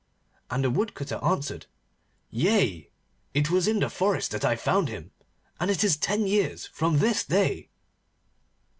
[0.49, 1.67] And the Woodcutter answered,
[2.31, 2.89] 'Yea,
[3.35, 5.11] it was in the forest that I found him,
[5.59, 7.69] and it is ten years from this day.